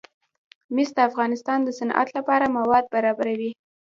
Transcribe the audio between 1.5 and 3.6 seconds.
د صنعت لپاره مواد برابروي.